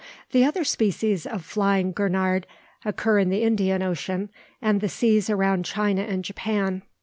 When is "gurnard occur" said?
1.91-3.19